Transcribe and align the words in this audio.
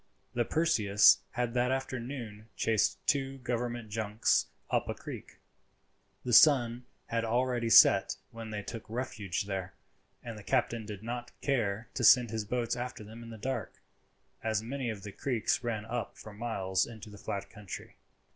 The 0.33 0.45
Perseus 0.45 1.19
had 1.33 1.53
that 1.53 1.69
afternoon 1.71 2.47
chased 2.55 2.97
two 3.05 3.37
government 3.37 3.91
junks 3.91 4.47
up 4.71 4.89
a 4.89 4.95
creek. 4.95 5.37
The 6.25 6.33
sun 6.33 6.85
had 7.05 7.23
already 7.23 7.69
set 7.69 8.15
when 8.31 8.49
they 8.49 8.63
took 8.63 8.83
refuge 8.89 9.43
there; 9.43 9.75
and 10.23 10.39
the 10.39 10.43
captain 10.43 10.87
did 10.87 11.03
not 11.03 11.39
care 11.41 11.87
to 11.93 12.03
send 12.03 12.31
his 12.31 12.45
boats 12.45 12.75
after 12.75 13.03
them 13.03 13.21
in 13.21 13.29
the 13.29 13.37
dark, 13.37 13.79
as 14.41 14.63
many 14.63 14.89
of 14.89 15.03
the 15.03 15.11
creeks 15.11 15.63
ran 15.63 15.85
up 15.85 16.17
for 16.17 16.33
miles 16.33 16.87
into 16.87 17.11
the 17.11 17.19
flat 17.19 17.51
country. 17.51 17.97